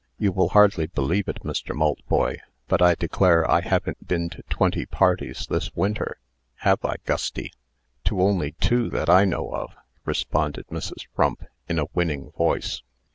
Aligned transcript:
You 0.17 0.31
will 0.31 0.49
hardly 0.49 0.87
believe 0.87 1.27
it, 1.27 1.43
Mr. 1.43 1.75
Maltboy, 1.75 2.37
but 2.67 2.81
I 2.81 2.95
declare 2.95 3.47
I 3.47 3.61
haven't 3.61 4.07
been 4.07 4.29
to 4.31 4.41
twenty 4.49 4.87
parties 4.87 5.45
this 5.45 5.75
winter 5.75 6.17
have 6.55 6.83
I, 6.83 6.95
Gusty?" 7.05 7.53
"To 8.05 8.19
only 8.19 8.53
two 8.53 8.89
that 8.89 9.11
I 9.11 9.25
know 9.25 9.53
of," 9.53 9.73
responded 10.03 10.65
Mrs. 10.69 11.05
Frump, 11.15 11.43
in 11.69 11.77
a 11.77 11.85
winning 11.93 12.31
voice. 12.31 12.81